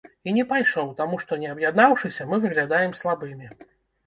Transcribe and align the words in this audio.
І 0.29 0.31
не 0.37 0.43
пайшоў, 0.53 0.87
таму 1.01 1.19
што, 1.23 1.37
не 1.43 1.51
аб'яднаўшыся, 1.55 2.27
мы 2.33 2.41
выглядаем 2.47 2.97
слабымі. 3.03 3.53